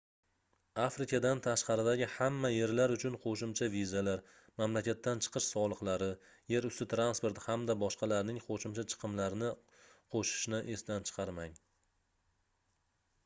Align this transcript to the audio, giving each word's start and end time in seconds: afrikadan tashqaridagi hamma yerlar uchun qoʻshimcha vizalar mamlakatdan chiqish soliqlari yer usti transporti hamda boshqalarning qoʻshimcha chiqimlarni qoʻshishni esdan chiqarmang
afrikadan 0.83 1.39
tashqaridagi 1.47 2.05
hamma 2.13 2.49
yerlar 2.51 2.93
uchun 2.93 3.17
qoʻshimcha 3.25 3.65
vizalar 3.73 4.23
mamlakatdan 4.61 5.21
chiqish 5.25 5.49
soliqlari 5.49 6.07
yer 6.53 6.67
usti 6.69 6.87
transporti 6.95 7.43
hamda 7.43 7.75
boshqalarning 7.85 8.39
qoʻshimcha 8.47 8.85
chiqimlarni 8.95 9.51
qoʻshishni 10.15 10.63
esdan 10.77 11.07
chiqarmang 11.11 11.55